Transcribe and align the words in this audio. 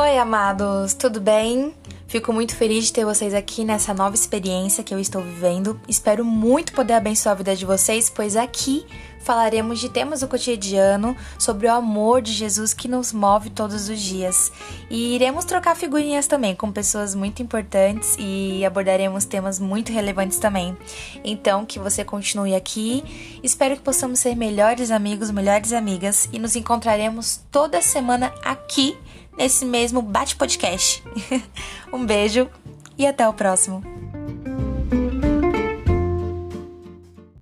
Oi, 0.00 0.16
amados, 0.16 0.94
tudo 0.94 1.20
bem? 1.20 1.74
Fico 2.06 2.32
muito 2.32 2.54
feliz 2.54 2.84
de 2.84 2.92
ter 2.92 3.04
vocês 3.04 3.34
aqui 3.34 3.64
nessa 3.64 3.92
nova 3.92 4.14
experiência 4.14 4.84
que 4.84 4.94
eu 4.94 5.00
estou 5.00 5.20
vivendo. 5.20 5.78
Espero 5.88 6.24
muito 6.24 6.72
poder 6.72 6.92
abençoar 6.92 7.32
a 7.32 7.36
vida 7.36 7.56
de 7.56 7.66
vocês, 7.66 8.08
pois 8.08 8.36
aqui 8.36 8.86
falaremos 9.18 9.80
de 9.80 9.88
temas 9.88 10.20
do 10.20 10.28
cotidiano, 10.28 11.16
sobre 11.36 11.66
o 11.66 11.72
amor 11.72 12.22
de 12.22 12.32
Jesus 12.32 12.72
que 12.72 12.86
nos 12.86 13.12
move 13.12 13.50
todos 13.50 13.88
os 13.88 14.00
dias. 14.00 14.52
E 14.88 15.16
iremos 15.16 15.44
trocar 15.44 15.74
figurinhas 15.74 16.28
também 16.28 16.54
com 16.54 16.70
pessoas 16.70 17.12
muito 17.12 17.42
importantes 17.42 18.14
e 18.20 18.64
abordaremos 18.64 19.24
temas 19.24 19.58
muito 19.58 19.90
relevantes 19.90 20.38
também. 20.38 20.78
Então, 21.24 21.66
que 21.66 21.80
você 21.80 22.04
continue 22.04 22.54
aqui. 22.54 23.02
Espero 23.42 23.74
que 23.74 23.82
possamos 23.82 24.20
ser 24.20 24.36
melhores 24.36 24.92
amigos, 24.92 25.32
melhores 25.32 25.72
amigas 25.72 26.28
e 26.32 26.38
nos 26.38 26.54
encontraremos 26.54 27.40
toda 27.50 27.82
semana 27.82 28.32
aqui 28.44 28.96
nesse 29.38 29.64
mesmo 29.64 30.02
Bate 30.02 30.36
Podcast. 30.36 31.02
um 31.92 32.04
beijo 32.04 32.48
e 32.98 33.06
até 33.06 33.26
o 33.26 33.32
próximo. 33.32 33.97